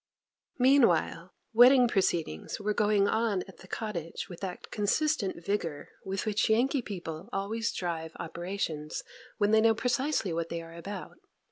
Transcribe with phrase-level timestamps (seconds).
[0.57, 6.49] MEANWHILE wedding proceedings were going on at the cottage with that consistent vigour with which
[6.49, 9.03] Yankee people always drive operations
[9.37, 11.19] when they know precisely what they are about.